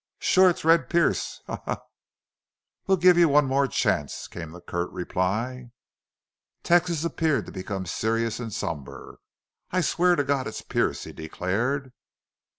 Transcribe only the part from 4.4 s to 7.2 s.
the curt reply. Texas